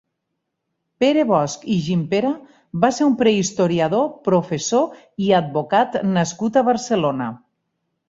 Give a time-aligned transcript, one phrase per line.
[1.03, 2.31] Pere Bosch i Gimpera
[2.87, 7.35] va ser un prehistoriador, professor i advocat nascut a Barcelona.